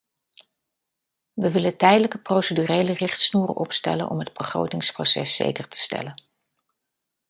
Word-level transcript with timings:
We 1.33 1.51
willen 1.51 1.77
tijdelijke 1.77 2.17
procedurele 2.17 2.93
richtsnoeren 2.93 3.55
opstellen 3.55 4.09
om 4.09 4.19
het 4.19 4.33
begrotingsproces 4.33 5.35
zeker 5.35 5.67
te 5.67 5.77
stellen. 5.77 6.23